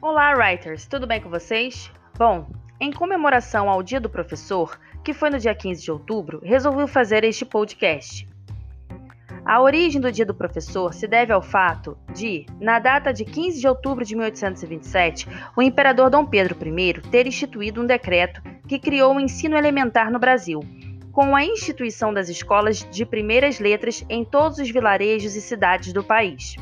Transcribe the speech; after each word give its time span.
Olá, 0.00 0.32
writers! 0.32 0.86
Tudo 0.86 1.08
bem 1.08 1.20
com 1.20 1.28
vocês? 1.28 1.90
Bom, 2.16 2.46
em 2.80 2.92
comemoração 2.92 3.68
ao 3.68 3.82
Dia 3.82 3.98
do 3.98 4.08
Professor, 4.08 4.78
que 5.02 5.12
foi 5.12 5.28
no 5.28 5.40
dia 5.40 5.52
15 5.52 5.82
de 5.82 5.90
outubro, 5.90 6.40
resolvi 6.40 6.86
fazer 6.86 7.24
este 7.24 7.44
podcast. 7.44 8.24
A 9.44 9.60
origem 9.60 10.00
do 10.00 10.12
Dia 10.12 10.24
do 10.24 10.36
Professor 10.36 10.94
se 10.94 11.08
deve 11.08 11.32
ao 11.32 11.42
fato 11.42 11.98
de, 12.14 12.46
na 12.60 12.78
data 12.78 13.12
de 13.12 13.24
15 13.24 13.60
de 13.60 13.66
outubro 13.66 14.04
de 14.04 14.14
1827, 14.14 15.26
o 15.56 15.60
imperador 15.60 16.10
Dom 16.10 16.24
Pedro 16.24 16.56
I 16.64 16.92
ter 17.10 17.26
instituído 17.26 17.82
um 17.82 17.86
decreto 17.86 18.40
que 18.68 18.78
criou 18.78 19.16
o 19.16 19.20
ensino 19.20 19.56
elementar 19.56 20.12
no 20.12 20.20
Brasil, 20.20 20.60
com 21.10 21.34
a 21.34 21.44
instituição 21.44 22.14
das 22.14 22.28
escolas 22.28 22.88
de 22.88 23.04
primeiras 23.04 23.58
letras 23.58 24.04
em 24.08 24.24
todos 24.24 24.58
os 24.58 24.70
vilarejos 24.70 25.34
e 25.34 25.40
cidades 25.40 25.92
do 25.92 26.04
país. 26.04 26.54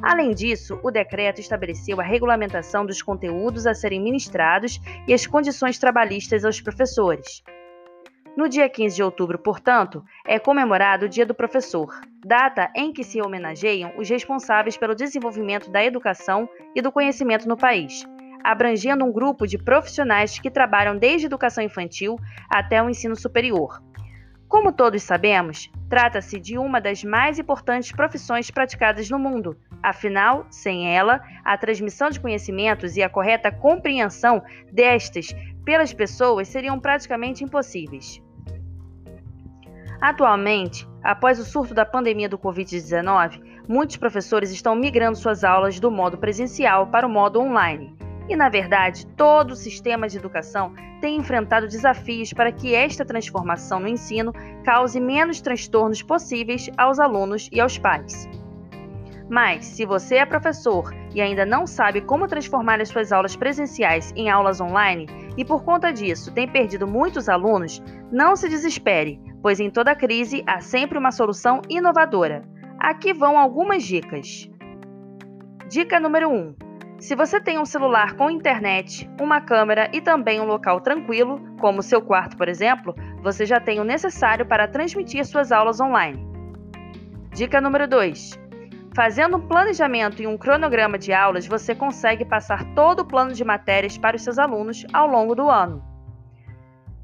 Além 0.00 0.32
disso, 0.32 0.78
o 0.82 0.90
decreto 0.90 1.40
estabeleceu 1.40 2.00
a 2.00 2.04
regulamentação 2.04 2.86
dos 2.86 3.02
conteúdos 3.02 3.66
a 3.66 3.74
serem 3.74 4.00
ministrados 4.00 4.80
e 5.06 5.12
as 5.12 5.26
condições 5.26 5.78
trabalhistas 5.78 6.44
aos 6.44 6.60
professores. 6.60 7.42
No 8.34 8.48
dia 8.48 8.68
15 8.68 8.96
de 8.96 9.02
outubro, 9.02 9.38
portanto, 9.38 10.02
é 10.26 10.38
comemorado 10.38 11.04
o 11.04 11.08
Dia 11.08 11.26
do 11.26 11.34
Professor, 11.34 12.00
data 12.24 12.70
em 12.74 12.90
que 12.90 13.04
se 13.04 13.20
homenageiam 13.20 13.92
os 13.98 14.08
responsáveis 14.08 14.76
pelo 14.76 14.94
desenvolvimento 14.94 15.70
da 15.70 15.84
educação 15.84 16.48
e 16.74 16.80
do 16.80 16.90
conhecimento 16.90 17.46
no 17.46 17.58
país, 17.58 18.06
abrangendo 18.42 19.04
um 19.04 19.12
grupo 19.12 19.46
de 19.46 19.58
profissionais 19.58 20.38
que 20.38 20.50
trabalham 20.50 20.96
desde 20.96 21.26
a 21.26 21.28
educação 21.28 21.62
infantil 21.62 22.16
até 22.48 22.82
o 22.82 22.88
ensino 22.88 23.14
superior. 23.14 23.82
Como 24.48 24.72
todos 24.72 25.02
sabemos, 25.02 25.70
trata-se 25.88 26.40
de 26.40 26.56
uma 26.56 26.80
das 26.80 27.04
mais 27.04 27.38
importantes 27.38 27.92
profissões 27.92 28.50
praticadas 28.50 29.10
no 29.10 29.18
mundo, 29.18 29.56
afinal, 29.82 30.46
sem 30.50 30.94
ela, 30.94 31.20
a 31.44 31.56
transmissão 31.58 32.10
de 32.10 32.20
conhecimentos 32.20 32.96
e 32.96 33.02
a 33.02 33.08
correta 33.08 33.50
compreensão 33.50 34.42
destes 34.72 35.34
pelas 35.64 35.92
pessoas 35.92 36.48
seriam 36.48 36.78
praticamente 36.78 37.44
impossíveis. 37.44 38.22
Atualmente, 40.00 40.88
após 41.02 41.38
o 41.38 41.44
surto 41.44 41.72
da 41.72 41.86
pandemia 41.86 42.28
do 42.28 42.38
Covid-19, 42.38 43.40
muitos 43.68 43.96
professores 43.96 44.50
estão 44.50 44.74
migrando 44.74 45.16
suas 45.16 45.44
aulas 45.44 45.78
do 45.78 45.90
modo 45.90 46.18
presencial 46.18 46.88
para 46.88 47.06
o 47.06 47.10
modo 47.10 47.40
online. 47.40 47.94
E, 48.28 48.36
na 48.36 48.48
verdade, 48.48 49.06
todo 49.16 49.52
o 49.52 49.56
sistema 49.56 50.08
de 50.08 50.16
educação 50.16 50.74
tem 51.00 51.16
enfrentado 51.16 51.66
desafios 51.66 52.32
para 52.32 52.52
que 52.52 52.74
esta 52.74 53.04
transformação 53.04 53.80
no 53.80 53.88
ensino 53.88 54.32
cause 54.64 54.98
menos 55.00 55.40
transtornos 55.40 56.02
possíveis 56.02 56.70
aos 56.76 56.98
alunos 56.98 57.48
e 57.52 57.60
aos 57.60 57.78
pais. 57.78 58.28
Mas, 59.32 59.64
se 59.64 59.86
você 59.86 60.16
é 60.16 60.26
professor 60.26 60.92
e 61.14 61.18
ainda 61.18 61.46
não 61.46 61.66
sabe 61.66 62.02
como 62.02 62.28
transformar 62.28 62.82
as 62.82 62.90
suas 62.90 63.10
aulas 63.10 63.34
presenciais 63.34 64.12
em 64.14 64.28
aulas 64.28 64.60
online 64.60 65.06
e 65.38 65.42
por 65.42 65.64
conta 65.64 65.90
disso 65.90 66.34
tem 66.34 66.46
perdido 66.46 66.86
muitos 66.86 67.30
alunos, 67.30 67.82
não 68.12 68.36
se 68.36 68.46
desespere, 68.46 69.18
pois 69.40 69.58
em 69.58 69.70
toda 69.70 69.96
crise 69.96 70.44
há 70.46 70.60
sempre 70.60 70.98
uma 70.98 71.10
solução 71.10 71.62
inovadora. 71.70 72.42
Aqui 72.78 73.14
vão 73.14 73.38
algumas 73.38 73.82
dicas. 73.82 74.50
Dica 75.66 75.98
número 75.98 76.28
1. 76.28 76.54
Se 76.98 77.16
você 77.16 77.40
tem 77.40 77.58
um 77.58 77.64
celular 77.64 78.14
com 78.16 78.30
internet, 78.30 79.10
uma 79.18 79.40
câmera 79.40 79.88
e 79.94 80.02
também 80.02 80.42
um 80.42 80.44
local 80.44 80.78
tranquilo, 80.82 81.40
como 81.58 81.80
seu 81.80 82.02
quarto, 82.02 82.36
por 82.36 82.50
exemplo, 82.50 82.94
você 83.22 83.46
já 83.46 83.58
tem 83.58 83.80
o 83.80 83.84
necessário 83.84 84.44
para 84.44 84.68
transmitir 84.68 85.24
suas 85.24 85.50
aulas 85.50 85.80
online. 85.80 86.22
Dica 87.34 87.62
número 87.62 87.88
2. 87.88 88.41
Fazendo 88.94 89.38
um 89.38 89.48
planejamento 89.48 90.20
e 90.20 90.26
um 90.26 90.36
cronograma 90.36 90.98
de 90.98 91.14
aulas, 91.14 91.46
você 91.46 91.74
consegue 91.74 92.26
passar 92.26 92.74
todo 92.74 93.00
o 93.00 93.04
plano 93.06 93.32
de 93.32 93.42
matérias 93.42 93.96
para 93.96 94.16
os 94.16 94.22
seus 94.22 94.38
alunos 94.38 94.84
ao 94.92 95.06
longo 95.06 95.34
do 95.34 95.48
ano. 95.48 95.82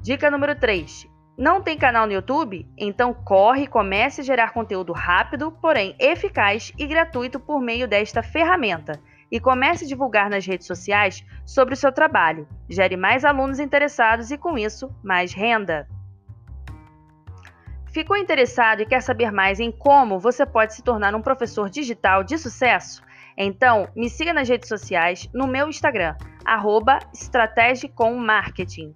Dica 0.00 0.30
número 0.30 0.58
3. 0.58 1.06
Não 1.36 1.60
tem 1.60 1.76
canal 1.76 2.06
no 2.06 2.12
YouTube? 2.12 2.66
Então 2.78 3.12
corre 3.12 3.64
e 3.64 3.66
comece 3.66 4.22
a 4.22 4.24
gerar 4.24 4.52
conteúdo 4.52 4.94
rápido, 4.94 5.52
porém 5.60 5.94
eficaz 5.98 6.72
e 6.78 6.86
gratuito 6.86 7.38
por 7.38 7.60
meio 7.60 7.86
desta 7.86 8.22
ferramenta. 8.22 8.98
E 9.30 9.38
comece 9.38 9.84
a 9.84 9.88
divulgar 9.88 10.30
nas 10.30 10.46
redes 10.46 10.66
sociais 10.66 11.22
sobre 11.44 11.74
o 11.74 11.76
seu 11.76 11.92
trabalho. 11.92 12.48
Gere 12.66 12.96
mais 12.96 13.26
alunos 13.26 13.58
interessados 13.58 14.30
e, 14.30 14.38
com 14.38 14.56
isso, 14.56 14.94
mais 15.02 15.34
renda. 15.34 15.86
Ficou 17.94 18.16
interessado 18.16 18.80
e 18.80 18.86
quer 18.86 19.00
saber 19.00 19.30
mais 19.30 19.60
em 19.60 19.70
como 19.70 20.18
você 20.18 20.44
pode 20.44 20.74
se 20.74 20.82
tornar 20.82 21.14
um 21.14 21.22
professor 21.22 21.70
digital 21.70 22.24
de 22.24 22.36
sucesso? 22.36 23.00
Então, 23.38 23.88
me 23.94 24.10
siga 24.10 24.32
nas 24.32 24.48
redes 24.48 24.68
sociais, 24.68 25.30
no 25.32 25.46
meu 25.46 25.68
Instagram, 25.68 26.16
arroba 26.44 26.98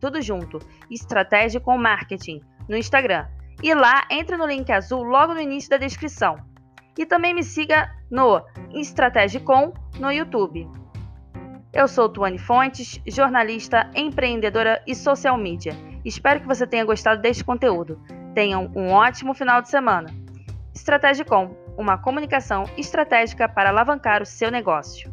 tudo 0.00 0.22
junto, 0.22 0.58
Estratégia 0.90 1.60
com 1.60 1.76
Marketing, 1.76 2.40
no 2.66 2.74
Instagram. 2.74 3.26
E 3.62 3.74
lá, 3.74 4.06
entre 4.10 4.34
no 4.34 4.46
link 4.46 4.72
azul 4.72 5.02
logo 5.02 5.34
no 5.34 5.40
início 5.42 5.68
da 5.68 5.76
descrição. 5.76 6.38
E 6.96 7.04
também 7.04 7.34
me 7.34 7.42
siga 7.42 7.94
no 8.10 8.42
Estrategicom 8.72 9.74
no 10.00 10.10
YouTube. 10.10 10.66
Eu 11.70 11.86
sou 11.86 12.08
Tuane 12.08 12.38
Fontes, 12.38 12.98
jornalista, 13.06 13.90
empreendedora 13.94 14.82
e 14.86 14.94
social 14.94 15.36
media. 15.36 15.76
Espero 16.02 16.40
que 16.40 16.46
você 16.46 16.66
tenha 16.66 16.84
gostado 16.86 17.20
deste 17.20 17.44
conteúdo. 17.44 18.00
Tenham 18.36 18.70
um 18.76 18.92
ótimo 18.92 19.32
final 19.32 19.62
de 19.62 19.70
semana. 19.70 20.10
Estrategicom, 20.74 21.56
uma 21.74 21.96
comunicação 21.96 22.64
estratégica 22.76 23.48
para 23.48 23.70
alavancar 23.70 24.20
o 24.20 24.26
seu 24.26 24.50
negócio. 24.50 25.10